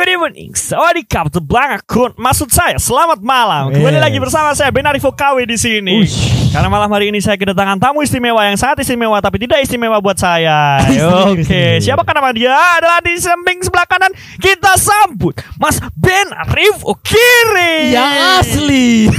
evening, 0.00 0.56
sawadikap, 0.56 1.28
terbang 1.28 1.76
akun. 1.76 2.16
Maksud 2.16 2.48
saya, 2.48 2.80
selamat 2.80 3.20
malam. 3.20 3.76
Kembali 3.76 4.00
lagi 4.00 4.16
bersama 4.16 4.56
saya 4.56 4.72
Ben 4.72 4.88
Arifo 4.88 5.12
KW 5.12 5.44
di 5.44 5.60
sini. 5.60 6.00
Ush. 6.00 6.41
Karena 6.52 6.68
malam 6.68 6.92
hari 6.92 7.08
ini 7.08 7.16
saya 7.16 7.40
kedatangan 7.40 7.80
tamu 7.80 8.04
istimewa 8.04 8.44
yang 8.44 8.60
sangat 8.60 8.84
istimewa 8.84 9.16
tapi 9.24 9.40
tidak 9.40 9.64
istimewa 9.64 9.96
buat 10.04 10.20
saya. 10.20 10.84
Oke, 11.32 11.80
siapa 11.80 12.04
nama 12.04 12.28
dia? 12.28 12.52
Adalah 12.52 13.00
di 13.00 13.16
samping 13.16 13.64
sebelah 13.64 13.88
kanan 13.88 14.12
kita 14.36 14.76
sambut 14.76 15.32
Mas 15.56 15.80
Ben 15.96 16.28
Arifo 16.44 16.92
Kiri. 17.00 17.96
Yang 17.96 18.12
asli. 18.36 19.08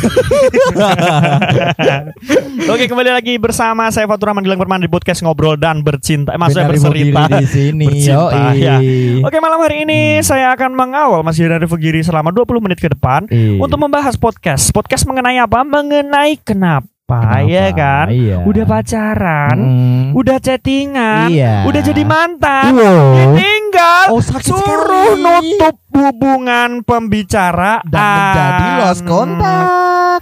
Oke, 2.69 2.85
kembali 2.85 3.09
lagi 3.09 3.33
bersama 3.41 3.89
saya 3.89 4.05
Fatur 4.05 4.29
Rahman 4.29 4.45
Gilang 4.45 4.61
Permana 4.61 4.85
di 4.85 4.91
podcast 4.93 5.25
ngobrol 5.25 5.57
dan 5.57 5.81
bercinta. 5.81 6.31
Eh, 6.31 6.37
maksudnya 6.37 6.69
bercerita. 6.69 7.41
Di 7.41 7.49
sini. 7.49 7.85
Bercinta, 7.89 8.53
ya. 8.53 8.77
Oke, 9.25 9.41
malam 9.41 9.57
hari 9.57 9.89
ini 9.89 10.21
saya 10.21 10.53
akan 10.53 10.77
mengawal 10.77 11.25
Mas 11.25 11.41
Yudha 11.41 11.57
Giri 11.81 12.05
selama 12.05 12.29
20 12.29 12.61
menit 12.61 12.77
ke 12.77 12.93
depan 12.93 13.25
Iya. 13.33 13.57
untuk 13.57 13.81
membahas 13.81 14.13
podcast. 14.21 14.69
Podcast 14.69 15.09
mengenai 15.09 15.41
apa? 15.41 15.65
Mengenai 15.65 16.37
kenapa, 16.37 16.92
Kenapa? 17.03 17.43
ya 17.43 17.67
kan? 17.75 18.07
Iya. 18.07 18.37
Udah 18.41 18.63
pacaran, 18.63 19.57
Hmm. 19.59 20.03
udah 20.15 20.39
chattingan, 20.39 21.27
Iya. 21.27 21.67
udah 21.67 21.81
jadi 21.83 22.03
mantan. 22.03 22.71
Wow. 22.71 23.35
Tinggal 23.35 24.05
Oh, 24.07 24.21
sakit 24.23 24.47
suruh 24.47 25.11
sekali. 25.11 25.59
nutup 25.59 25.75
hubungan 25.91 26.69
pembicaraan 26.81 27.83
Dan 27.83 27.99
menjadi 27.99 28.67
lost 28.79 29.03
kontak. 29.03 29.67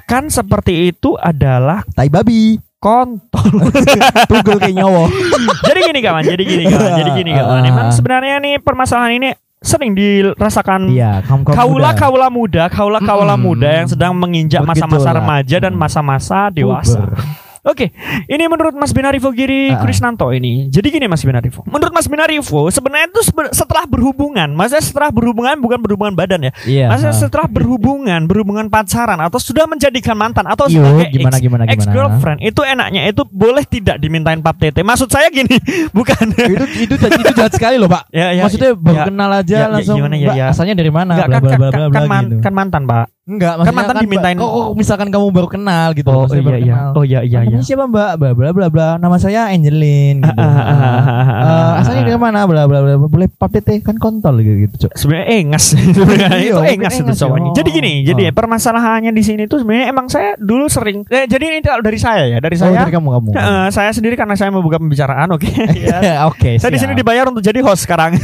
Kan 0.03 0.23
seperti 0.27 0.89
itu 0.89 1.13
adalah 1.15 1.85
Tai 1.87 2.09
babi. 2.09 2.57
kontol. 2.81 3.45
Tugel 4.25 4.57
kayak 4.57 4.73
nyawa. 4.73 5.05
jadi 5.69 5.79
gini 5.85 5.99
kawan, 6.01 6.23
jadi 6.25 6.41
gini 6.41 6.63
kawan, 6.65 6.91
jadi 6.97 7.11
gini 7.13 7.31
kawan. 7.31 7.61
Emang 7.61 7.93
sebenarnya 7.93 8.41
nih 8.41 8.57
permasalahan 8.57 9.13
ini 9.13 9.29
sering 9.61 9.93
dirasakan 9.93 10.89
Iya, 10.89 11.21
kaum 11.21 11.45
kaum 11.45 11.53
kaula 11.53 11.93
kaula 11.93 12.27
muda, 12.33 12.65
kaula 12.67 12.97
kaula 12.97 13.37
Mm-mm. 13.37 13.45
muda 13.45 13.69
yang 13.69 13.87
sedang 13.87 14.11
menginjak 14.17 14.65
masa-masa 14.65 15.13
remaja 15.13 15.57
dan 15.61 15.77
masa-masa 15.77 16.49
dewasa. 16.49 17.05
Oke, 17.61 17.93
ini 18.25 18.49
menurut 18.49 18.73
Mas 18.73 18.89
Binarifo 18.89 19.29
Giri 19.29 19.69
Ah. 19.69 19.85
Krisnanto 19.85 20.33
ini. 20.33 20.65
Jadi 20.67 20.89
gini 20.89 21.05
Mas 21.05 21.21
Binarifo. 21.21 21.61
Menurut 21.69 21.93
Mas 21.93 22.09
Binarifo 22.09 22.73
sebenarnya 22.73 23.13
itu 23.13 23.21
setelah 23.53 23.85
berhubungan, 23.85 24.49
maksudnya 24.49 24.81
setelah 24.81 25.13
berhubungan 25.13 25.61
bukan 25.61 25.77
berhubungan 25.77 26.17
badan 26.17 26.49
ya. 26.49 26.51
Iya. 26.65 26.89
Maksudnya 26.89 27.13
ha. 27.13 27.21
setelah 27.21 27.45
berhubungan, 27.45 28.25
berhubungan 28.25 28.65
pacaran 28.65 29.21
atau 29.21 29.37
sudah 29.37 29.69
menjadikan 29.69 30.17
mantan 30.17 30.49
atau 30.49 30.65
Yo, 30.65 30.81
sebagai 30.81 31.13
gimana, 31.13 31.37
ex, 31.37 31.43
gimana, 31.45 31.63
ex 31.69 31.79
gimana? 31.85 31.93
girlfriend 31.93 32.39
itu 32.41 32.61
enaknya 32.65 33.01
itu 33.05 33.21
boleh 33.29 33.63
tidak 33.63 34.01
dimintain 34.01 34.41
pap 34.41 34.57
tete. 34.57 34.81
Maksud 34.81 35.13
saya 35.13 35.29
gini, 35.29 35.53
bukan 35.97 36.33
itu 36.33 36.65
itu 36.89 36.93
itu 36.97 37.31
jahat 37.37 37.53
sekali 37.53 37.77
loh, 37.77 37.85
Pak. 37.85 38.09
Ya, 38.09 38.33
ya, 38.33 38.41
Maksudnya 38.49 38.73
baru 38.73 38.97
ya, 38.97 39.03
kenal 39.05 39.29
aja 39.31 39.53
ya, 39.53 39.61
ya, 39.61 39.67
langsung. 39.69 39.97
gimana 40.01 40.15
ya, 40.17 40.25
"Mbak, 40.25 40.35
ya." 40.35 40.45
Asalnya 40.49 40.73
dari 40.73 40.89
mana? 40.89 41.11
Enggak 41.13 41.29
Bla, 41.29 41.37
kan, 41.37 41.41
bla, 41.41 41.51
kan, 41.51 41.59
bla, 41.61 41.69
kan, 41.69 41.77
bla, 41.77 42.01
kan, 42.09 42.23
gitu. 42.25 42.41
kan 42.41 42.53
mantan, 42.57 42.83
Pak. 42.89 43.05
Enggak, 43.31 43.53
Kan 43.57 43.71
mantan 43.71 43.95
Mbak, 43.95 44.03
dimintain- 44.03 44.35
Kok, 44.35 44.49
kok 44.49 44.67
misalkan 44.75 45.07
kamu 45.07 45.25
baru 45.29 45.47
kenal 45.47 45.87
gitu. 45.93 46.07
Oh 46.07 46.27
iya 46.27 46.41
baru 46.41 46.57
iya. 46.57 46.65
kenal. 46.67 46.89
Oh 46.91 47.03
iya 47.03 47.19
iya 47.21 47.37
Namanya 47.41 47.57
iya. 47.57 47.63
siapa 47.63 47.85
Mbak? 47.85 48.11
Bla 48.13 48.29
bla 48.33 48.49
bla 48.51 48.67
bla. 48.67 48.87
Nama 48.97 49.15
saya 49.15 49.41
Angelin 49.47 50.19
gitu. 50.19 50.35
Eh, 50.35 51.71
asalnya 51.77 52.01
dari 52.03 52.17
mana? 52.17 52.43
Bla 52.43 52.63
bla 52.65 52.79
bla. 52.81 52.93
Boleh 52.99 53.27
pap 53.29 53.49
tete 53.49 53.79
kan 53.79 53.95
kontol 53.95 54.39
gitu 54.39 54.57
gitu, 54.61 54.75
Cok. 54.81 54.91
sebenarnya 54.93 55.27
engas 55.33 55.63
sebenarnya 55.95 56.27
Iya, 56.33 56.51
itu 56.51 56.61
engas 56.75 56.93
itu 56.93 57.03
engas 57.03 57.15
ya. 57.15 57.21
cowoknya. 57.23 57.49
Jadi 57.53 57.69
Oh. 57.69 57.73
gini, 57.73 57.93
jadi 58.03 58.21
Oh. 58.23 58.33
permasalahannya 58.33 59.11
di 59.11 59.23
sini 59.23 59.43
tuh 59.45 59.57
sebenarnya 59.57 59.87
emang 59.89 60.05
saya 60.05 60.35
dulu 60.35 60.67
sering 60.67 61.07
eh, 61.07 61.23
jadi 61.25 61.43
ini 61.47 61.59
dari 61.61 61.95
saya 61.95 62.23
ya, 62.27 62.37
dari 62.37 62.55
Oh, 62.55 62.61
saya. 62.61 62.81
dari 62.81 62.91
kamu 62.91 63.07
kamu. 63.09 63.27
eh, 63.31 63.67
saya 63.69 63.89
sendiri 63.89 64.13
karena 64.13 64.33
saya 64.33 64.49
membuka 64.49 64.75
pembicaraan, 64.75 65.29
oke. 65.29 65.47
Ya. 65.81 66.25
Oke, 66.25 66.55
Saya 66.55 66.69
di 66.69 66.77
sini 66.77 66.93
dibayar 66.93 67.25
untuk 67.25 67.41
jadi 67.41 67.57
host 67.59 67.83
sekarang. 67.83 68.17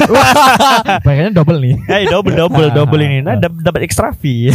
Bayarnya 1.02 1.32
double 1.34 1.58
nih. 1.58 1.76
Eh 1.90 2.06
double 2.06 2.34
double 2.34 2.70
double 2.70 3.00
ini, 3.00 3.20
nah 3.20 3.36
dap- 3.36 3.58
dapat 3.58 3.82
extra 3.82 4.12
fee. 4.12 4.52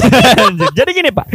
Jadi 0.74 0.90
gini 0.90 1.10
Pak, 1.10 1.26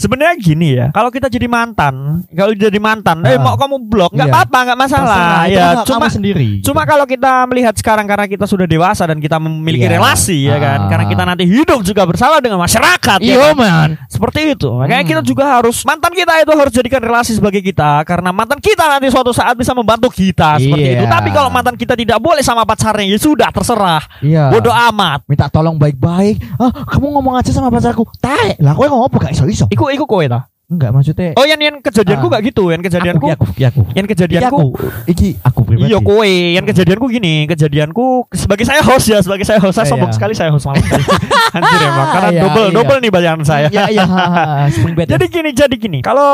sebenarnya 0.00 0.34
gini 0.34 0.68
ya, 0.74 0.86
kalau 0.90 1.12
kita 1.12 1.28
jadi 1.28 1.44
mantan, 1.44 2.24
kalau 2.32 2.52
jadi 2.52 2.80
mantan, 2.80 3.20
eh 3.22 3.36
Ah. 3.36 3.38
mau 3.38 3.54
kamu 3.54 3.76
blok, 3.84 4.10
nggak 4.10 4.26
Iya. 4.26 4.34
apa-apa, 4.34 4.58
nggak 4.64 4.78
masalah. 4.78 5.08
terserah, 5.12 5.44
Ya, 5.46 5.60
kan 5.60 5.76
cuma 5.84 6.06
kamu 6.06 6.16
sendiri. 6.16 6.48
Cuma 6.64 6.82
kalau 6.84 7.04
kita 7.04 7.32
melihat 7.44 7.74
sekarang 7.76 8.08
karena 8.08 8.24
kita 8.24 8.44
sudah 8.44 8.64
dewasa 8.64 9.04
dan 9.04 9.20
kita 9.20 9.36
memiliki 9.36 9.84
Iya. 9.84 10.00
relasi 10.00 10.48
ya 10.48 10.56
kan, 10.56 10.78
Ah. 10.80 10.88
karena 10.88 11.04
kita 11.04 11.22
nanti 11.22 11.44
hidup 11.44 11.80
juga 11.82 12.08
bersama 12.08 12.40
dengan 12.40 12.56
masyarakat 12.58 13.18
ya 13.20 13.28
Iya, 13.30 13.52
kan? 13.52 13.54
man. 13.54 13.88
Seperti 14.08 14.56
itu. 14.56 14.68
Makanya 14.70 15.02
Hmm. 15.02 15.10
kita 15.10 15.22
juga 15.22 15.44
harus 15.50 15.84
mantan 15.84 16.12
kita 16.12 16.32
itu 16.38 16.52
harus 16.52 16.72
jadikan 16.72 17.00
relasi 17.00 17.34
sebagai 17.34 17.60
kita 17.60 18.00
karena 18.02 18.30
mantan 18.30 18.56
kita 18.56 18.88
nanti 18.88 19.10
suatu 19.10 19.30
saat 19.30 19.52
bisa 19.52 19.74
membantu 19.74 20.08
kita 20.08 20.56
seperti 20.56 20.88
Iya. 20.88 20.96
itu. 20.96 21.04
Tapi 21.04 21.28
kalau 21.28 21.50
mantan 21.50 21.74
kita 21.74 21.92
tidak 21.92 22.16
boleh 22.16 22.40
sama 22.40 22.64
pacarnya 22.64 23.04
ya 23.04 23.18
sudah 23.18 23.50
terserah. 23.50 24.00
Iya. 24.22 24.48
Bodoh 24.48 24.72
amat. 24.72 25.26
Minta 25.26 25.50
tolong 25.50 25.76
baik-baik. 25.76 26.40
Ah, 26.56 26.70
kamu 26.86 27.10
ngomong 27.10 27.34
aja 27.36 27.50
sama 27.50 27.68
pacarku. 27.68 28.06
Tae, 28.16 28.56
lah 28.58 28.72
kowe 28.72 28.86
ngomong 28.86 29.10
apa 29.10 29.28
gak 29.28 29.34
iso-iso? 29.34 29.66
Iku 29.68 29.89
iku 29.92 30.06
kowe 30.06 30.28
ta. 30.28 30.48
Enggak, 30.70 30.94
maksudnya 30.94 31.34
Oh 31.34 31.42
yang 31.42 31.58
yang 31.58 31.76
kejadianku 31.78 32.26
Ah. 32.26 32.30
gak 32.32 32.42
gitu, 32.46 32.64
yang 32.70 32.78
kejadianku 32.78 33.26
aku, 33.26 33.26
iki 33.26 33.34
aku, 33.34 33.44
iki 33.50 33.64
aku. 33.66 33.80
yang 33.90 34.06
Iki 34.06 34.12
kejadianku 34.14 34.54
aku, 34.54 34.68
iki 35.04 35.28
aku 35.42 35.60
pribadi. 35.66 35.88
Iya 35.88 35.98
kowe, 35.98 36.30
yang 36.54 36.62
kejadianku 36.62 37.06
gini, 37.10 37.34
kejadianku 37.44 38.06
sebagai 38.30 38.62
saya 38.62 38.78
host 38.80 39.06
ya, 39.06 39.18
sebagai 39.18 39.42
saya 39.42 39.58
host, 39.58 39.74
saya 39.74 39.84
Iya. 39.84 39.92
sombong 39.92 40.12
sekali 40.14 40.32
saya 40.32 40.48
host 40.48 40.64
malam 40.64 40.78
ini. 40.78 41.02
Anjir 41.58 41.80
emang, 41.82 42.08
karena 42.08 42.30
Iya, 42.30 42.40
double 42.40 42.62
iya. 42.62 42.72
double 42.72 42.98
nih 43.00 43.10
bayaran 43.10 43.42
saya. 43.42 43.66
Iya, 43.66 43.84
iya, 43.90 44.04
ya. 44.06 45.06
Jadi 45.08 45.24
gini, 45.26 45.50
jadi 45.50 45.74
gini. 45.74 45.98
Kalau 46.00 46.30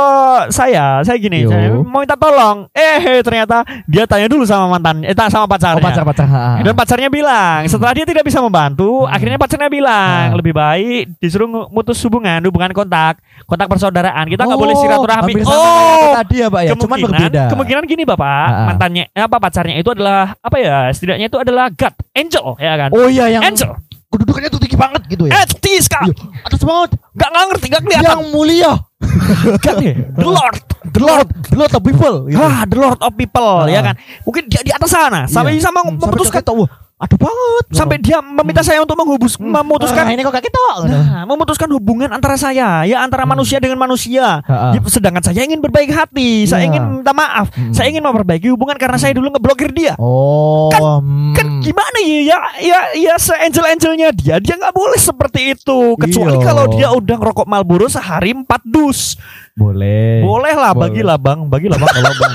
saya, 0.48 1.00
saya 1.00 1.16
gini, 1.16 1.42
Yo. 1.42 1.48
saya 1.48 1.72
mau 1.72 1.98
minta 1.98 2.14
tolong. 2.14 2.68
Eh, 2.70 3.00
ternyata 3.22 3.64
dia 3.86 4.04
tanya 4.04 4.28
dulu 4.28 4.44
sama 4.44 4.68
mantan, 4.70 5.00
eh 5.02 5.12
tak 5.12 5.28
sama 5.28 5.48
pacarnya. 5.48 5.78
oh, 5.78 5.82
pacar-pacar. 5.82 6.26
ha, 6.26 6.40
ha. 6.50 6.60
Dan 6.60 6.74
pacarnya 6.74 7.08
bilang, 7.08 7.64
setelah 7.64 7.92
dia 7.92 8.04
tidak 8.04 8.20
bisa 8.22 8.38
membantu, 8.38 9.06
akhirnya 9.06 9.36
pacarnya 9.36 9.66
bilang, 9.66 10.28
Hmm. 10.28 10.36
lebih 10.36 10.52
baik 10.52 11.16
disuruh 11.16 11.48
mutus 11.66 11.96
hubungan, 12.02 12.42
hubungan 12.42 12.70
kontak, 12.70 13.16
kontak 13.44 13.66
persaudaraan. 13.66 14.25
Kita 14.28 14.42
nggak 14.42 14.52
Oh, 14.52 14.62
boleh 14.62 14.74
silaturahmi. 14.74 15.32
Oh, 15.42 16.12
tadi 16.14 16.36
ya, 16.38 16.48
Pak 16.48 16.60
ya. 16.62 16.70
Cuman 16.74 16.98
berbeda. 17.00 17.42
kemungkinan 17.48 17.82
gini 17.84 18.02
bapak, 18.02 18.26
Ah, 18.46 18.66
mantannya, 18.66 19.04
eh, 19.08 19.22
apa 19.22 19.36
pacarnya 19.36 19.76
itu 19.76 19.88
adalah 19.88 20.34
apa 20.36 20.56
ya? 20.56 20.90
Setidaknya 20.90 21.26
itu 21.26 21.38
adalah 21.38 21.68
God, 21.68 21.94
angel, 22.12 22.46
ya 22.56 22.72
kan? 22.76 22.90
Oh 22.90 23.06
iya 23.06 23.26
yang 23.28 23.42
Angel, 23.42 23.70
kedudukannya 24.08 24.48
tuh 24.48 24.60
tinggi 24.60 24.74
banget 24.74 25.02
gitu 25.06 25.26
ya. 25.26 25.34
eh, 25.34 25.44
sekali, 25.76 26.08
Iya, 26.08 26.24
atas 26.42 26.60
banget. 26.60 26.90
nggak 27.12 27.28
nggak 27.28 27.44
ngerti, 27.46 27.66
nggak 27.68 27.82
kelihatan. 27.82 28.06
Yang 28.08 28.22
mulia. 28.30 28.72
God, 29.64 29.76
ya. 29.78 29.92
the 30.10 30.24
Lord, 30.24 30.56
The 30.86 31.02
Lord, 31.02 31.28
the 31.44 31.56
Lord 31.56 31.72
of 31.74 31.82
people. 31.82 32.16
gitu. 32.24 32.38
ah, 32.38 32.64
the 32.64 32.78
Lord 32.78 32.96
of 32.98 33.12
people, 33.12 33.58
Ah, 33.60 33.68
ya 33.68 33.80
kan? 33.82 33.94
Mungkin 34.22 34.46
dia 34.46 34.62
di 34.62 34.70
atas 34.70 34.88
sana, 34.88 35.26
sampai 35.26 35.58
Iya. 35.58 35.66
sama 35.66 35.84
Hmm, 35.84 35.98
memutuskan, 35.98 36.40
sampai 36.40 36.64
aduh 36.96 37.18
banget. 37.18 37.64
sampai 37.70 37.96
dia 37.98 38.18
meminta 38.18 38.60
saya 38.60 38.80
untuk 38.80 38.96
menghubus, 38.96 39.36
Hmm. 39.36 39.52
memutuskan 39.52 40.02
Ah, 40.02 40.12
ini 40.12 40.20
kok 40.20 40.32
kayak 40.32 40.48
gitu. 40.48 40.60
Nah, 40.86 41.24
memutuskan 41.24 41.68
hubungan 41.68 42.08
antara 42.08 42.34
saya, 42.34 42.82
ya 42.82 43.00
antara 43.00 43.22
Hmm. 43.22 43.36
manusia 43.36 43.58
dengan 43.58 43.76
manusia. 43.76 44.40
Ha-ha. 44.40 44.72
Ya, 44.72 44.80
sedangkan 44.82 45.20
saya 45.20 45.44
ingin 45.44 45.60
berbaik 45.60 45.88
hati, 45.88 46.44
saya 46.44 46.64
Iya. 46.64 46.72
ingin 46.72 46.82
minta 46.96 47.12
maaf, 47.12 47.52
Hmm. 47.52 47.68
saya 47.70 47.88
ingin 47.88 48.00
memperbaiki 48.00 48.48
hubungan 48.48 48.74
karena 48.74 48.96
saya 48.96 49.12
dulu 49.12 49.28
ngeblokir 49.28 49.70
dia. 49.70 49.92
Oh, 49.96 50.72
hmm. 50.72 51.32
Kan 51.32 51.60
gimana 51.60 51.98
ya, 51.98 52.16
ya, 52.22 52.38
ya, 52.58 52.78
ya 52.96 53.14
se-angel-angelnya 53.16 54.08
dia, 54.10 54.36
dia 54.38 54.54
nggak 54.54 54.72
boleh 54.72 54.96
seperti 54.96 55.52
itu. 55.52 56.00
Kecuali 56.00 56.40
Iya. 56.40 56.44
kalau 56.46 56.64
dia 56.70 56.88
udah 56.90 57.16
ngerokok 57.18 57.44
Marlboro 57.44 57.86
sehari 57.86 58.32
empat 58.32 58.64
dus. 58.64 59.20
boleh. 59.54 60.20
Boleh 60.20 60.52
lah, 60.52 60.76
bagilah 60.76 61.16
bang, 61.16 61.48
bagilah 61.48 61.76
bang 61.76 61.88
kalau 61.90 62.12
bang. 62.20 62.32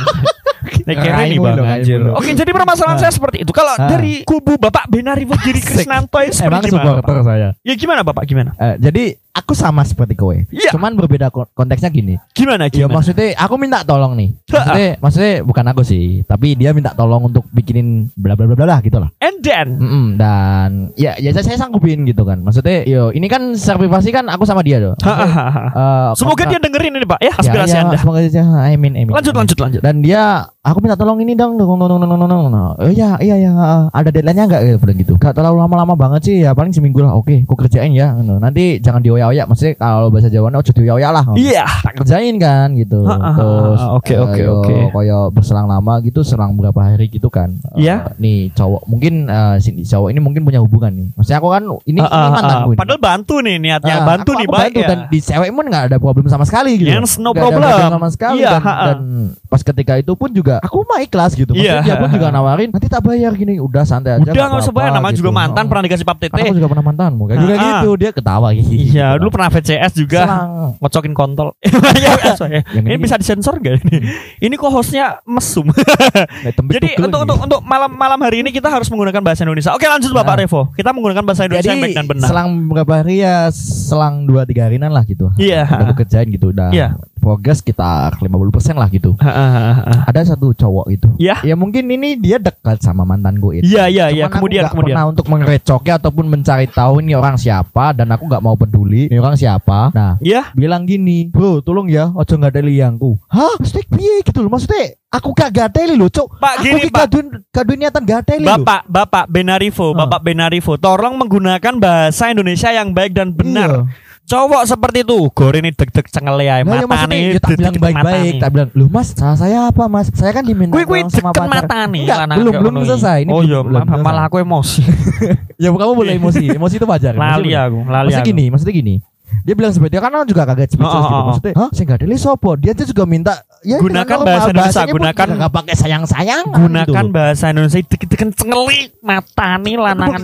Nek 0.83 0.95
kere 0.97 1.11
Rain 1.11 1.29
nih 1.29 1.39
bang, 1.39 1.57
anjir. 1.61 1.99
Oke, 2.11 2.29
jadi 2.33 2.51
permasalahan 2.51 2.97
Ah. 2.97 3.01
saya 3.01 3.11
seperti 3.11 3.37
itu. 3.43 3.51
Kalau 3.51 3.73
Ah. 3.75 3.87
dari 3.87 4.23
kubu 4.23 4.57
Bapak 4.57 4.87
Benari 4.87 5.23
Wagiri 5.23 5.57
Asik. 5.57 5.85
Krisnanto 5.85 6.17
ini 6.19 6.31
seperti 6.31 6.67
Emang 6.71 6.95
supporter 6.97 7.23
saya. 7.23 7.47
Ya 7.61 7.73
gimana 7.75 8.01
Bapak, 8.01 8.23
gimana? 8.25 8.51
Eh, 8.55 8.75
jadi 8.77 9.03
aku 9.31 9.51
sama 9.51 9.81
seperti 9.81 10.13
kowe. 10.13 10.35
Iya. 10.47 10.71
Cuman 10.71 10.93
berbeda 10.93 11.27
ko- 11.27 11.47
konteksnya 11.49 11.87
gini. 11.87 12.15
Gimana, 12.31 12.67
Ya 12.67 12.83
gimana? 12.83 12.99
maksudnya 12.99 13.33
aku 13.35 13.55
minta 13.55 13.81
tolong 13.81 14.13
nih. 14.13 14.29
Maksudnya 14.45 14.89
maksudnya 14.97 15.33
bukan 15.41 15.65
aku 15.67 15.81
sih, 15.81 16.03
tapi 16.23 16.53
dia 16.53 16.71
minta 16.71 16.91
tolong 16.91 17.25
untuk 17.25 17.47
bikinin 17.49 18.11
bla 18.13 18.33
bla 18.33 18.45
bla 18.45 18.57
bla 18.57 18.77
gitu 18.79 18.97
lah. 18.97 19.09
And 19.17 19.39
then, 19.39 19.67
Mm-mm, 19.75 20.05
dan 20.15 20.69
ya 20.93 21.15
ya 21.15 21.31
saya, 21.31 21.43
saya 21.45 21.57
sanggupin 21.59 22.03
gitu 22.03 22.21
kan. 22.21 22.39
Maksudnya 22.39 22.83
yo 22.83 23.09
ini 23.09 23.25
kan 23.25 23.53
secara 23.53 23.79
privasi 23.79 24.09
kan 24.09 24.27
aku 24.27 24.43
sama 24.43 24.61
dia 24.61 24.79
tuh. 24.79 24.93
Eh, 25.01 26.09
Semoga 26.13 26.43
kontra- 26.43 26.51
dia 26.51 26.59
dengerin 26.61 26.93
ini 26.93 27.07
Pak 27.07 27.19
ya 27.19 27.27
Ya, 27.27 27.33
aspirasi 27.37 27.75
ya, 27.75 27.81
Anda. 27.85 27.97
Semoga 27.97 28.19
aja. 28.19 28.43
Amin 28.67 28.93
amin. 28.93 29.09
Lanjut 29.09 29.31
amin. 29.31 29.39
lanjut 29.41 29.57
lanjut. 29.57 29.81
Dan 29.81 29.95
dia 30.01 30.21
aku 30.61 30.77
minta 30.79 30.93
tolong 30.93 31.17
ini 31.17 31.33
dong 31.33 31.55
dong 31.55 31.79
dong 31.79 31.89
dong 31.95 32.09
dong 32.09 32.19
dong. 32.27 32.43
Oh 32.51 32.91
iya 32.91 33.15
iya 33.17 33.35
iya 33.37 33.51
uh, 33.51 33.87
ada 33.89 34.09
deadline-nya 34.09 34.45
enggak 34.45 34.61
gitu 34.65 34.77
bilang 34.77 34.97
gitu. 34.99 35.13
Enggak 35.15 35.33
terlalu 35.33 35.57
lama-lama 35.59 35.93
banget 35.95 36.21
sih 36.21 36.35
ya 36.43 36.51
paling 36.51 36.69
seminggu 36.69 36.99
lah. 36.99 37.15
Oke, 37.15 37.47
aku 37.47 37.55
kerjain 37.55 37.93
ya. 37.93 38.11
Nanti 38.13 38.77
jangan 38.77 38.99
di 38.99 39.09
dioyak-oyak 39.21 39.45
maksudnya 39.45 39.73
kalau 39.77 40.09
bahasa 40.09 40.27
Jawa 40.27 40.49
ojo 40.51 40.71
dioyak 40.73 41.11
lah. 41.13 41.23
Iya. 41.37 41.65
tak 41.79 41.93
kerjain 41.95 42.35
kan 42.37 42.73
gitu. 42.73 43.05
Ha, 43.05 43.13
ha, 43.13 43.21
ha, 43.21 43.37
terus 43.37 43.81
oke, 43.93 44.13
oke, 44.19 44.41
oke. 44.51 44.75
koyo 44.91 45.29
berselang 45.29 45.67
lama 45.67 45.93
gitu 46.01 46.21
selang 46.21 46.57
berapa 46.57 46.81
hari 46.81 47.05
gitu 47.07 47.29
kan. 47.29 47.53
Iya. 47.73 48.17
nih 48.17 48.49
cowok 48.51 48.81
mungkin 48.85 49.13
eh, 49.25 49.55
si 49.59 49.85
cowok 49.85 50.09
ini 50.09 50.19
mungkin 50.19 50.41
punya 50.41 50.57
hubungan 50.59 50.91
nih. 50.91 51.07
Maksudnya 51.13 51.37
aku 51.37 51.49
kan 51.49 51.63
ini, 51.85 51.99
Ah, 52.01 52.09
ini 52.09 52.29
mantanku 52.33 52.69
ini. 52.71 52.79
Padahal 52.79 52.99
bantu 52.99 53.35
nih 53.39 53.55
niatnya, 53.57 53.93
Ah, 53.93 54.05
bantu 54.07 54.31
aku- 54.31 54.39
nih 54.39 54.47
aku 54.47 54.53
baik 54.53 54.63
bantu, 54.65 54.79
ya. 54.79 54.87
dan 54.87 54.99
di 55.07 55.19
cewek 55.21 55.49
pun 55.51 55.65
nggak 55.67 55.83
ada 55.85 55.97
problem 55.97 56.25
sama 56.27 56.43
sekali 56.43 56.71
gitu. 56.75 56.89
Yes, 56.89 57.13
no 57.15 57.31
Nggak 57.31 57.37
ada 57.37 57.57
problem. 57.61 57.91
sama 57.91 58.09
sekali 58.09 58.39
Iya, 58.41 58.49
dan, 58.51 58.61
ha, 58.61 58.71
ha. 58.71 58.85
dan 58.87 58.99
pas 59.45 59.61
ketika 59.61 59.93
itu 59.95 60.13
pun 60.13 60.29
juga 60.31 60.55
aku 60.59 60.81
mah 60.83 60.99
ikhlas 60.99 61.31
gitu. 61.33 61.51
Maksudnya 61.51 61.77
Iya, 61.77 61.85
dia 61.85 61.95
pun 61.97 62.09
juga 62.09 62.27
nawarin 62.29 62.69
nanti 62.69 62.87
tak 62.87 63.01
bayar 63.01 63.31
gini 63.33 63.59
udah 63.59 63.83
santai 63.83 64.15
aja 64.15 64.23
Udah 64.23 64.45
nggak 64.47 64.61
usah 64.61 64.73
bayar, 64.73 64.91
namanya 64.91 65.13
juga 65.13 65.31
mantan 65.31 65.63
pernah 65.67 65.83
dikasih 65.83 66.03
pap 66.03 66.17
tete. 66.17 66.33
aku 66.33 66.53
juga 66.53 66.69
pernah 66.69 66.85
mantanmu 66.85 67.23
kayak 67.25 67.39
juga 67.39 67.53
gitu 67.59 67.89
dia 67.95 68.09
ketawa. 68.09 68.47
Gitu 68.53 68.71
Iya, 68.71 69.10
dulu 69.15 69.29
pernah 69.29 69.49
VCS 69.49 69.91
juga 69.95 70.21
Selang. 70.23 70.51
ngocokin 70.77 71.13
kontol. 71.13 71.49
Iya, 71.91 72.33
sorry. 72.33 72.61
Yang 72.71 72.83
ini 72.83 72.93
ini- 72.93 73.01
bisa 73.01 73.15
disensor 73.15 73.57
gak 73.57 73.81
ini? 73.81 73.97
Ini 74.39 74.53
kok 74.53 74.69
hostnya 74.69 75.19
mesum. 75.23 75.67
Nah, 75.67 76.51
Jadi 76.69 76.97
untuk 76.97 77.19
untuk 77.21 77.37
untuk 77.39 77.59
malam 77.61 77.91
malam 77.91 78.19
hari 78.19 78.41
ini 78.41 78.49
kita 78.49 78.67
harus 78.67 78.87
menggunakan 78.87 79.21
bahasa 79.21 79.41
Indonesia. 79.41 79.71
Oke 79.71 79.85
lanjut 79.85 80.11
Bapak 80.11 80.33
Nah. 80.33 80.41
Revo. 80.41 80.61
Kita 80.71 80.89
menggunakan 80.91 81.23
bahasa 81.23 81.41
Indonesia 81.43 81.65
Jadi 81.65 81.73
yang 81.73 81.83
baik 81.83 81.95
dan 81.95 82.05
benar. 82.05 82.27
selang 82.27 82.47
beberapa 82.65 82.93
hari 82.97 83.15
ya 83.19 83.35
selang 83.51 84.23
dua 84.23 84.43
tiga 84.43 84.65
harinan 84.65 84.89
lah 84.89 85.03
gitu. 85.03 85.29
Iya. 85.35 85.65
Udah 85.65 85.85
aku 85.85 85.95
kerjain 85.99 86.27
gitu 86.27 86.51
udah. 86.51 86.69
Iya. 86.71 86.95
Progres 87.21 87.61
sekitar 87.61 88.17
50% 88.17 88.25
lah 88.73 88.89
gitu. 88.89 89.13
Ha, 89.15 89.29
ha, 89.29 89.45
ha, 89.47 89.61
ha. 89.77 89.93
Ada 90.05 90.33
satu 90.33 90.51
cowok 90.51 90.89
itu. 90.89 91.09
Iya. 91.15 91.45
Ya 91.45 91.53
mungkin 91.53 91.85
ini 91.85 92.17
dia 92.17 92.35
dekat 92.35 92.81
sama 92.81 93.05
mantan 93.05 93.37
gue 93.37 93.61
itu. 93.61 93.69
Iya 93.69 93.85
iya 93.85 94.05
iya. 94.09 94.25
Cuman 94.25 94.27
aku 94.27 94.37
Kemudian 94.41 94.63
kemudian. 94.65 94.95
pernah 94.97 95.05
untuk 95.05 95.25
mengerecoknya 95.27 95.93
ataupun 95.95 96.25
mencari 96.25 96.65
tahu 96.65 96.99
ini 96.99 97.13
orang 97.13 97.37
siapa 97.37 97.93
dan 97.93 98.09
aku 98.09 98.25
nggak 98.25 98.41
mau 98.41 98.55
peduli 98.55 99.05
ini 99.05 99.17
orang 99.17 99.35
siapa. 99.35 99.93
Nah, 99.93 100.17
Iya. 100.17 100.49
bilang 100.51 100.83
gini, 100.83 101.29
bro, 101.29 101.61
tolong 101.61 101.85
ya, 101.85 102.09
ojo 102.09 102.33
nggak 102.33 102.51
ada 102.51 102.61
liangku. 102.61 103.21
Hah, 103.27 103.53
maksudnya 103.55 103.85
piye 103.87 104.15
gitu 104.21 104.41
loh, 104.41 104.49
maksudnya 104.49 104.97
aku 105.07 105.29
gak 105.31 105.51
gateli 105.51 105.93
loh, 105.93 106.07
cok. 106.07 106.39
Pak 106.39 106.53
Aku 106.57 106.63
gini 106.63 106.81
Pak. 106.87 106.97
kadun 107.05 107.25
kadun 107.47 107.77
niatan 107.77 108.03
gateli 108.03 108.41
loh. 108.41 108.57
Bapak, 108.57 108.81
Bapak 108.87 109.25
Benarivo, 109.27 109.91
Ah. 109.91 110.03
Bapak 110.03 110.21
Benarivo, 110.21 110.73
tolong 110.75 111.13
menggunakan 111.15 111.73
bahasa 111.77 112.31
Indonesia 112.31 112.71
yang 112.71 112.89
baik 112.89 113.11
dan 113.11 113.29
benar. 113.29 113.85
Iya. 113.85 114.09
Cowok 114.29 114.63
seperti 114.63 115.03
itu, 115.03 115.17
gore 115.35 115.59
ini 115.59 115.75
deg-deg 115.75 116.07
cengel 116.07 116.39
ya, 116.39 116.63
Nah, 116.63 116.79
ya 116.79 116.87
mata 116.87 116.87
maksudnya 116.87 117.17
nih, 117.19 117.23
tak 117.41 117.49
bilang 117.59 117.75
baik-baik, 117.75 118.33
tak 118.39 118.49
bilang, 118.55 118.69
"Lu 118.71 118.85
Mas, 118.87 119.07
salah 119.11 119.35
saya 119.35 119.67
apa, 119.67 119.91
Mas? 119.91 120.07
Saya 120.15 120.31
kan 120.31 120.47
diminta 120.47 120.71
Kui 120.71 120.87
kui 120.87 121.03
sama 121.11 121.35
pacar." 121.35 121.51
mata 121.51 121.79
nih, 121.91 122.07
Enggak, 122.07 122.39
belum 122.39 122.53
belum 122.63 122.73
selesai. 122.87 123.27
Ini 123.27 123.31
oh 123.33 123.41
iya, 123.43 123.59
malah 123.99 124.31
aku 124.31 124.39
emosi. 124.39 124.87
ya 125.63 125.67
kamu 125.73 125.93
boleh 125.93 126.13
emosi. 126.21 126.47
Emosi 126.47 126.79
itu 126.79 126.87
wajar. 126.87 127.11
Lali 127.11 127.51
aku, 127.51 127.83
lali 127.83 128.07
Maksudnya 128.15 128.23
gini, 128.23 128.45
maksudnya 128.47 128.75
gini. 128.79 128.95
Dia 129.41 129.53
bilang 129.57 129.73
seperti 129.73 129.97
itu 129.97 130.03
karena 130.03 130.17
juga 130.23 130.43
kaget 130.45 130.69
speechless 130.77 131.01
Oh, 131.01 131.01
oh, 131.01 131.09
gitu. 131.09 131.17
oh. 131.17 131.25
Maksudnya, 131.31 131.53
"Hah, 131.57 131.69
saya 131.73 131.83
enggak 131.87 131.97
ada 131.97 132.17
sopo." 132.17 132.51
Dia 132.57 132.71
tuh 132.77 132.85
juga 132.85 133.03
minta 133.09 133.33
ya 133.61 133.77
Gunakan 133.77 134.05
dengan 134.05 134.17
normal, 134.17 134.27
bahasa 134.29 134.49
Indonesia, 134.49 134.83
gunakan- 134.89 135.29
nggak 135.37 135.53
pakai 135.53 135.75
sayang-sayang 135.77 136.43
Gunakan 136.49 137.05
bahasa 137.13 137.45
Indonesia 137.53 137.79
deg-degan 137.81 138.29
cengeli 138.33 138.79
mata 139.01 139.49
nih 139.61 139.75
lanangan. 139.77 140.21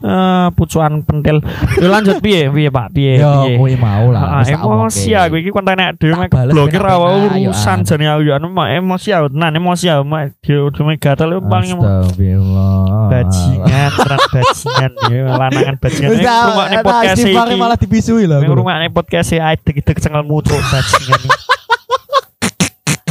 Eh, 0.00 0.48
pucuan 0.54 0.92
pentil. 1.06 1.36
Lanjut 1.82 2.18
piye 2.22 2.50
piye 2.50 2.70
Pak 2.70 2.86
piye 2.94 3.22
Yo, 3.22 3.30
piye. 3.46 3.54
kowe 3.58 3.72
mau 3.78 4.06
lah. 4.10 4.40
Ah, 4.40 4.42
emosi 4.46 5.10
aku 5.14 5.34
iki 5.38 5.50
dhewe 6.00 6.26
blokir 6.30 6.80
bener-bener, 6.80 6.84
awak 6.90 7.10
ayo, 7.36 7.50
urusan 7.50 7.78
ah. 7.80 7.84
jane 7.86 8.06
aku 8.08 8.22
ya 8.24 8.36
emosi 8.80 9.08
aku 9.12 9.26
tenan 9.34 9.52
emosi 9.56 9.86
aku 9.90 10.04
dhewe 10.72 10.94
gatel 10.96 11.30
paling 11.44 11.70
bajingan 13.10 13.90
bajingan 13.98 14.92
ya 15.10 15.22
lanangan 15.36 15.74
bajingan 15.78 16.10
tak 16.22 16.84
podcast 16.84 17.20
iki 17.50 17.58
malah 17.58 17.76
dibisui 17.76 18.24
lah. 18.24 18.38
Aku. 18.38 18.50
ngrungokne 18.50 18.88
podcast 18.90 19.30
e 19.30 19.38
ae 19.38 19.56
deg-deg 19.56 19.98
cengelmu 19.98 20.40
cuk 20.40 20.60
bajingan 20.60 21.20
iki. 21.20 21.38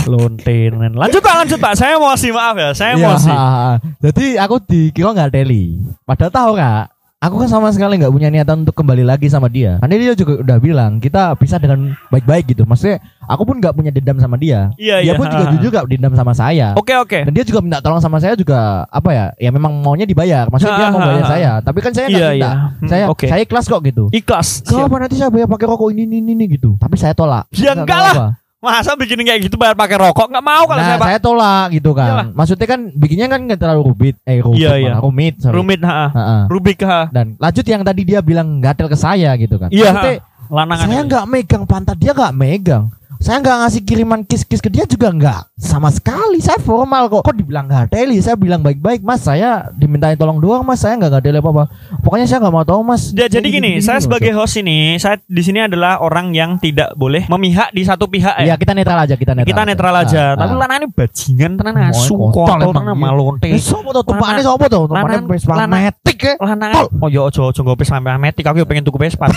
Lonte 0.10 0.42
tenan. 0.74 0.94
Lanjut 0.98 1.22
Pak, 1.22 1.36
lanjut 1.38 1.60
Pak. 1.60 1.74
Saya 1.78 2.02
emosi, 2.02 2.34
maaf 2.34 2.56
ya. 2.58 2.70
Saya 2.74 2.98
Iya, 2.98 3.14
emosi. 3.14 3.30
ha. 3.30 3.78
Jadi 4.02 4.26
aku 4.36 4.56
dikira 4.60 5.14
nggak 5.14 5.30
teli. 5.30 5.78
Padahal 6.02 6.32
tahu 6.34 6.50
nggak? 6.58 6.86
Aku 7.20 7.36
kan 7.36 7.52
sama 7.52 7.68
sekali 7.76 8.00
nggak 8.00 8.16
punya 8.16 8.32
niatan 8.32 8.64
untuk 8.64 8.72
kembali 8.72 9.04
lagi 9.04 9.28
sama 9.28 9.52
dia. 9.52 9.76
Karena 9.84 10.00
dia 10.00 10.16
juga 10.16 10.40
udah 10.40 10.56
bilang 10.64 11.04
kita 11.04 11.36
bisa 11.36 11.60
dengan 11.60 11.92
baik-baik 12.08 12.56
gitu. 12.56 12.64
Maksudnya 12.64 13.04
aku 13.28 13.44
pun 13.44 13.60
nggak 13.60 13.76
punya 13.76 13.92
dendam 13.92 14.24
sama 14.24 14.40
dia. 14.40 14.72
Iya, 14.80 15.04
dia 15.04 15.12
iya. 15.12 15.20
pun 15.20 15.28
juga 15.28 15.52
jujur 15.52 15.68
gak 15.68 15.84
dendam 15.92 16.16
sama 16.16 16.32
saya. 16.32 16.80
Oke, 16.80 16.96
oke. 16.96 17.28
Dan 17.28 17.36
dia 17.36 17.44
juga 17.44 17.60
minta 17.60 17.84
tolong 17.84 18.00
sama 18.00 18.24
saya 18.24 18.40
juga 18.40 18.88
apa 18.88 19.12
ya? 19.12 19.26
Ya 19.36 19.52
memang 19.52 19.84
maunya 19.84 20.08
dibayar. 20.08 20.48
Maksudnya 20.48 20.80
dia 20.80 20.88
mau 20.96 21.04
bayar 21.04 21.28
ha. 21.28 21.32
saya. 21.36 21.52
Tapi 21.60 21.80
kan 21.84 21.92
saya 21.92 22.08
nggak 22.08 22.24
Iya, 22.24 22.30
minta. 22.32 22.40
iya. 22.40 22.52
Hmm, 22.56 22.88
Saya 22.88 23.04
oke. 23.12 23.28
saya 23.28 23.42
ikhlas 23.44 23.66
kok 23.68 23.82
gitu. 23.84 24.04
Ikhlas. 24.16 24.64
Apa 24.72 24.96
nanti 25.04 25.16
saya 25.20 25.28
bayar 25.28 25.52
pakai 25.52 25.68
rokok 25.68 25.92
ini 25.92 26.24
ini 26.24 26.24
ini, 26.24 26.46
gitu. 26.56 26.80
Tapi 26.80 26.96
saya 26.96 27.12
tolak. 27.12 27.52
Ya 27.52 27.76
Nggak 27.76 27.84
enggak 27.84 28.00
lah. 28.16 28.39
Masa 28.60 28.92
bikin 29.00 29.24
kayak 29.24 29.48
gitu 29.48 29.56
bayar 29.56 29.72
pakai 29.72 29.96
rokok? 29.96 30.28
Enggak 30.28 30.44
mau 30.44 30.68
kalau 30.68 30.84
nah, 30.84 30.88
saya, 30.92 31.00
Pak. 31.00 31.08
saya 31.08 31.20
tolak 31.24 31.68
gitu 31.72 31.92
kan. 31.96 32.36
Maksudnya 32.36 32.68
kan 32.68 32.80
bikinnya 32.92 33.28
kan 33.32 33.40
nggak 33.48 33.60
terlalu 33.60 33.82
rumit. 33.96 34.16
Eh 34.28 34.44
rumit, 34.44 34.60
Iya, 34.60 34.72
iya. 34.76 34.94
rumit. 35.00 35.34
sorry. 35.40 35.56
Rumit, 35.56 35.80
ha. 35.88 36.12
Ha, 36.12 36.20
ha. 36.20 36.38
Rubik, 36.52 36.80
ha. 36.84 37.08
Dan 37.08 37.40
lanjut 37.40 37.64
yang 37.64 37.88
tadi 37.88 38.02
dia 38.04 38.20
bilang 38.20 38.60
gatel 38.60 38.92
ke 38.92 39.00
saya 39.00 39.32
gitu 39.40 39.56
kan. 39.56 39.72
Iya, 39.72 39.96
Maksudnya, 39.96 40.16
Lanangan. 40.52 40.86
saya 40.92 41.02
nggak 41.08 41.26
megang 41.32 41.64
pantat 41.64 41.96
dia 41.96 42.12
nggak 42.12 42.36
megang. 42.36 42.84
Saya 43.20 43.44
nggak 43.44 43.58
ngasih 43.68 43.82
kiriman 43.84 44.24
kiss-kiss 44.24 44.64
ke 44.64 44.72
dia 44.72 44.88
juga 44.88 45.12
nggak 45.12 45.60
sama 45.60 45.92
sekali. 45.92 46.40
Saya 46.40 46.56
formal 46.64 47.12
kok. 47.12 47.28
Kok 47.28 47.36
dibilang 47.36 47.68
gateli? 47.68 48.16
Saya 48.24 48.40
bilang 48.40 48.64
baik-baik, 48.64 49.04
Mas. 49.04 49.28
Saya 49.28 49.68
dimintain 49.76 50.16
tolong 50.16 50.40
doang, 50.40 50.64
Mas. 50.64 50.80
Saya 50.80 50.96
nggak 50.96 51.20
gateli 51.20 51.44
apa-apa. 51.44 51.68
Pokoknya 52.00 52.32
saya 52.32 52.40
nggak 52.40 52.56
mau 52.56 52.64
tahu, 52.64 52.80
Mas. 52.88 53.12
Ya, 53.12 53.28
jadi 53.28 53.44
Ini 53.44 53.56
gini, 53.60 53.70
gini, 53.76 53.84
saya 53.84 54.00
gini, 54.00 54.08
sebagai 54.08 54.32
host 54.40 54.56
ini, 54.64 54.96
saya 54.96 55.20
di 55.20 55.42
sini 55.44 55.68
adalah 55.68 56.00
orang 56.00 56.32
yang 56.32 56.56
tidak 56.64 56.96
boleh 56.96 57.28
memihak 57.28 57.76
di 57.76 57.84
satu 57.84 58.08
pihak 58.08 58.40
ya. 58.40 58.46
Iya, 58.50 58.56
kita 58.56 58.72
netral 58.72 59.04
aja, 59.04 59.16
kita 59.20 59.36
netral. 59.36 59.52
kita 59.52 59.62
netral 59.68 59.96
aja. 60.00 60.24
Ah, 60.34 60.40
Tapi 60.40 60.54
ah. 60.56 60.60
lanang 60.64 60.78
ini 60.80 60.88
bajingan 60.88 61.52
tenan 61.60 61.76
asu, 61.92 62.16
kontol 62.32 62.72
emang, 62.72 62.72
tenan 62.72 62.96
iya. 62.96 63.04
malonte. 63.04 63.48
Eh, 63.52 63.60
sopo 63.60 63.92
tuh 63.92 64.04
tumpakane 64.08 64.42
sopo 64.48 64.66
tuh? 64.72 64.84
Tumpakane 64.88 65.28
Vespa 65.28 65.68
metik 65.68 66.20
ya. 66.24 66.34
Lanangan. 66.40 66.88
Oh 67.04 67.12
yo 67.12 67.28
ojo 67.28 67.52
ojo 67.52 67.62
ngopi 67.68 67.84
sampai 67.84 68.16
metik 68.16 68.48
aku 68.48 68.64
pengen 68.64 68.88
tuku 68.88 68.96
Vespa. 68.96 69.28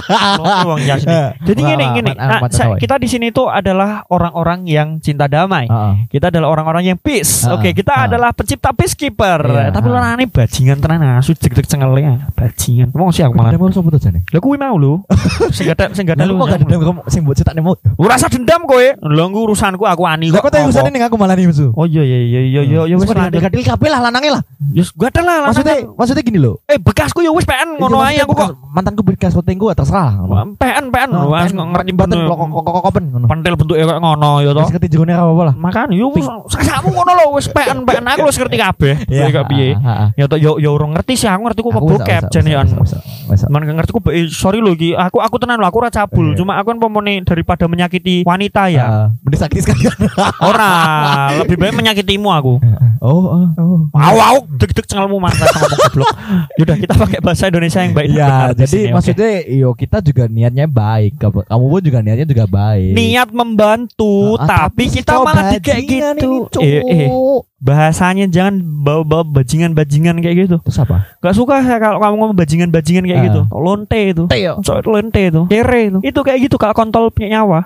wong 0.66 0.82
jas 0.82 1.06
ini. 1.06 1.38
Jadi 1.46 1.60
gini 1.62 1.84
gini. 1.94 2.12
Nah, 2.18 2.42
kita 2.74 2.98
di 2.98 3.06
sini 3.06 3.19
tuh 3.28 3.52
adalah 3.52 4.08
orang-orang 4.08 4.64
yang 4.64 4.96
cinta 5.04 5.28
damai. 5.28 5.68
Heeh. 5.68 6.08
Kita 6.08 6.32
adalah 6.32 6.48
orang-orang 6.48 6.96
yang 6.96 6.96
peace. 6.96 7.44
Ah, 7.44 7.60
Oke, 7.60 7.76
kita 7.76 7.92
ah. 7.92 8.08
adalah 8.08 8.32
pencipta 8.32 8.72
peacekeeper. 8.72 9.44
Iya, 9.44 9.68
Tapi 9.68 9.86
ah. 9.90 10.00
lanang 10.00 10.12
ini 10.16 10.26
bajingan 10.32 10.80
tenan 10.80 11.20
asu 11.20 11.36
jek-jek 11.36 11.68
cengelnya. 11.68 12.32
Bajingan. 12.32 12.96
Mau 12.96 13.12
sih 13.12 13.20
aku 13.20 13.36
malah. 13.36 13.52
Dendam 13.52 13.68
sopo 13.76 13.92
jane? 14.00 14.24
Lah 14.32 14.40
kuwi 14.40 14.56
mau 14.56 14.80
lho. 14.80 15.04
Sing 15.56 15.68
gak 15.68 15.92
sing 15.92 16.08
gak 16.08 16.16
Lah, 16.16 16.24
kok 16.30 16.46
gak 16.48 16.60
dendam 16.64 16.80
kamu 16.80 17.00
sing 17.10 17.20
mbok 17.26 17.34
cetakne 17.36 17.60
mau. 17.60 17.74
Ora 17.98 18.16
usah 18.16 18.30
dendam 18.32 18.64
kowe. 18.64 18.86
Lho 18.96 19.22
engko 19.26 19.40
urusanku 19.50 19.84
aku 19.84 20.06
ani 20.06 20.32
Lah 20.32 20.40
kok. 20.40 20.48
kok 20.48 20.62
tau 20.62 20.64
urusan 20.70 20.88
ini 20.88 21.04
aku 21.04 21.16
malah 21.20 21.36
nih 21.36 21.44
musuh. 21.50 21.74
Oh 21.76 21.84
iya 21.84 22.00
iya 22.06 22.18
iya 22.22 22.40
iya 22.46 22.60
iya 22.62 22.80
ya 22.88 22.94
wis 22.96 23.10
gadil 23.10 23.62
kabeh 23.66 23.88
lah 23.92 24.00
lanange 24.08 24.30
lah. 24.32 24.42
Ya 24.70 24.86
gatel 24.86 25.24
lah 25.26 25.50
Maksudnya 25.50 25.76
maksudnya 25.98 26.22
gini 26.22 26.38
loh. 26.38 26.62
Eh 26.70 26.78
bekasku 26.78 27.26
ya 27.26 27.34
wis 27.34 27.42
PN 27.42 27.74
ngono 27.74 27.98
ae 28.06 28.20
Iya, 28.20 28.28
aku 28.28 28.36
kok. 28.36 28.52
mantanku 28.70 29.02
bekas 29.02 29.32
gua 29.34 29.72
terserah. 29.72 30.20
PN 30.60 30.84
PN 30.92 31.10
kan 31.10 31.48
ngerti 31.50 31.92
bener. 31.96 32.28
kok 32.28 32.36
kok 32.38 32.82
kok 32.84 32.92
ngono. 33.10 33.26
Pentil 33.26 33.54
bentuke 33.54 33.78
ngono 33.82 34.30
ya 34.38 34.50
to. 34.50 34.60
Wis 34.60 34.72
ngerti 34.72 34.88
jerone 34.88 35.12
apa 35.12 35.28
apa 35.28 35.42
lah. 35.44 35.54
Makan 35.54 35.86
yo 35.92 36.08
sakmu 36.54 36.90
ngono 36.90 37.10
lho 37.12 37.24
wis 37.34 37.46
PN 37.46 37.82
PN 37.82 38.04
aku 38.06 38.20
wis 38.24 38.38
ngerti 38.38 38.56
kabeh. 38.56 38.94
Iya, 39.10 39.26
Kowe 39.26 39.32
kok 39.32 39.46
piye? 39.48 39.68
Ya 40.14 40.24
to 40.24 40.36
yo 40.36 40.56
yo 40.56 40.70
urung 40.72 40.94
ngerti 40.94 41.14
sih 41.14 41.26
aku 41.26 41.42
ngerti 41.42 41.60
ku 41.60 41.70
kok 41.70 41.82
bokep 41.82 42.22
wis- 42.22 42.30
jane 42.30 42.48
wis- 42.48 42.56
an. 42.56 42.66
wis- 42.78 43.02
wis- 43.28 43.46
Man 43.46 43.62
gak 43.62 43.76
ngerti 43.76 43.90
ku 43.90 44.00
eh, 44.08 44.26
sorry 44.26 44.58
lho 44.58 44.70
iki 44.70 44.92
aku 44.92 45.18
aku 45.18 45.36
tenan 45.36 45.56
lho 45.56 45.66
aku 45.66 45.78
ora 45.78 45.90
cabul 45.90 46.30
Iya. 46.30 46.38
cuma 46.38 46.54
aku 46.54 46.70
kan 46.70 46.78
pemone 46.78 47.20
daripada 47.22 47.66
menyakiti 47.66 48.22
wanita 48.22 48.68
ya. 48.68 48.84
Ah, 48.84 49.06
Mending 49.20 49.40
sakit 49.40 49.60
sekalian. 49.60 49.98
Ora, 50.40 50.70
lebih 51.40 51.56
baik 51.56 51.74
menyakitimu 51.74 52.28
aku. 52.30 52.54
Oh, 53.00 53.32
oh, 53.32 53.44
oh. 53.56 53.78
Wow, 53.90 54.12
wow, 54.12 54.36
deg-deg 54.54 54.84
cengelmu 54.84 55.16
mas 55.16 55.32
ngomong 55.32 55.72
goblok. 55.74 56.12
Yaudah 56.60 56.76
kita 56.76 56.94
pakai 56.94 57.18
bahasa 57.18 57.48
Indonesia 57.48 57.80
yang 57.80 57.92
baik 57.92 58.08
Iya, 58.10 58.28
di 58.52 58.60
jadi 58.60 58.68
sini, 58.68 58.88
maksudnya 58.92 59.28
yo 59.48 59.68
kita 59.72 59.98
juga 60.00 60.24
niatnya 60.24 60.64
baik. 60.64 61.16
Kamu 61.16 61.64
pun 61.66 61.80
juga 61.80 61.98
niatnya 61.98 62.24
juga 62.24 62.44
baik. 62.44 62.92
niat 62.92 63.28
membantu 63.30 64.36
Ah, 64.36 64.68
tapi 64.68 64.86
si 64.86 65.00
kita 65.00 65.16
malah 65.16 65.56
kayak 65.56 65.80
bajingan 65.80 66.14
gitu. 66.14 66.58
ini. 66.60 66.68
Eh, 66.68 66.80
eh, 66.84 67.08
bahasanya 67.56 68.24
jangan 68.26 68.60
bawa-bawa 68.60 69.24
bajingan-bajingan 69.32 70.20
kayak 70.20 70.36
gitu. 70.44 70.56
Terus 70.60 70.78
apa? 70.78 70.96
Gak 71.18 71.34
suka 71.34 71.60
saya 71.60 71.76
kalau 71.76 71.98
kamu 71.98 72.14
ngomong 72.16 72.36
bajingan-bajingan 72.36 73.04
kayak 73.04 73.16
Ah. 73.16 73.26
gitu. 73.26 73.40
Lonte 73.50 74.00
itu. 74.06 74.24
Teo. 74.28 74.54
Lonte 74.84 75.20
itu. 75.24 75.40
Kere 75.48 75.80
itu. 75.88 75.98
Itu 76.00 76.20
kayak 76.20 76.38
gitu 76.44 76.56
kalau 76.56 76.72
kontol 76.72 77.08
punya 77.08 77.40
nyawa. 77.40 77.64